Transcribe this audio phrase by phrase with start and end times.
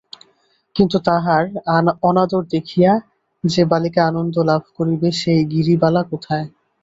[0.75, 1.43] কিন্তু তাহার
[2.03, 2.91] অনাদর দেখিয়া
[3.43, 6.45] যে বালিকা আনন্দ লাভ করিবে সেই গিরিবালা কোথায়।